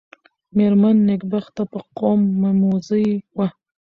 [0.57, 3.07] مېرمن نېکبخته په قوم مموزۍ
[3.37, 3.47] وه.